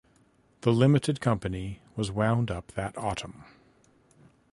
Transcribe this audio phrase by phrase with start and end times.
[0.61, 3.43] The limited company was wound up that autumn.